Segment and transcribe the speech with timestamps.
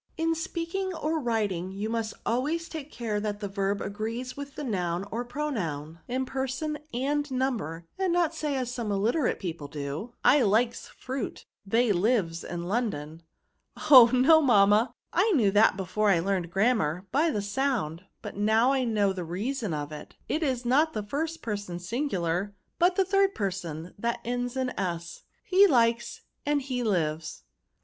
[0.17, 4.63] In speaking or writing, you must always take care that the verb agrees with the
[4.63, 10.11] noun or pronoun, in person and number, and not say as some illiterate people do,'
[10.25, 13.21] I Ukes fruit; they lives in London.'
[13.77, 14.09] "*^ Oh!
[14.11, 18.83] no, mamma, I knew that before I learned grammar, by the sound; but now, I
[18.85, 20.15] know the reason of it.
[20.27, 25.25] It is not the first person singular, but the third person, that ends in s,—
[25.53, 27.43] ^he likes and he lives."